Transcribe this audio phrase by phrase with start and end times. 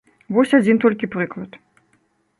[0.37, 1.51] Вось адзін толькі прыклад.